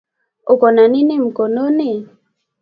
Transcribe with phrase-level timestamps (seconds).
[0.53, 1.91] uko na nini mkononi.